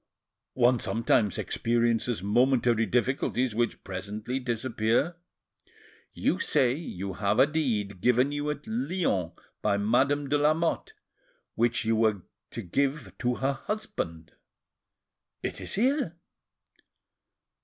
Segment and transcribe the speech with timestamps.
[0.55, 5.17] "One sometimes experiences momentary difficulties, which presently disappear."
[6.11, 10.93] "You say you have a deed given you at Lyons by Madame de Lamotte,
[11.53, 14.31] which you were to give to her husband?"
[15.43, 16.17] "It is here."